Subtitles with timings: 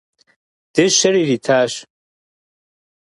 [0.73, 1.73] Дыщэр иритащ.